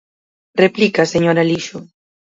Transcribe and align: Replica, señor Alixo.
Replica, 0.63 1.03
señor 1.13 1.35
Alixo. 1.39 1.77